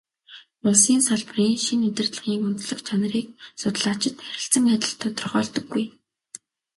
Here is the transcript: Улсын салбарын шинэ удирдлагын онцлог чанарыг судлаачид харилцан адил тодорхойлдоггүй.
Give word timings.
Улсын 0.67 0.99
салбарын 1.07 1.53
шинэ 1.65 1.83
удирдлагын 1.89 2.47
онцлог 2.49 2.79
чанарыг 2.87 3.27
судлаачид 3.61 4.15
харилцан 4.25 4.63
адил 4.75 4.93
тодорхойлдоггүй. 5.01 5.85